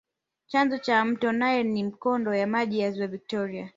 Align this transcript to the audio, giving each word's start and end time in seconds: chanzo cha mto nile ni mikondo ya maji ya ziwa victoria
chanzo 0.47 0.77
cha 0.77 1.05
mto 1.05 1.31
nile 1.31 1.63
ni 1.63 1.83
mikondo 1.83 2.35
ya 2.35 2.47
maji 2.47 2.79
ya 2.79 2.91
ziwa 2.91 3.07
victoria 3.07 3.69